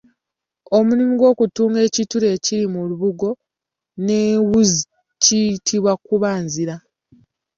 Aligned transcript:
Omulimu 0.77 1.13
gw’okutunga 1.19 1.79
ekituli 1.87 2.27
ekiri 2.35 2.65
mu 2.73 2.81
lubugo 2.89 3.29
n’ewuzi 4.05 4.79
tukiyita 4.87 5.91
kubaziira. 6.05 6.75